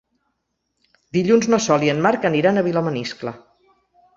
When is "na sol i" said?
1.55-1.91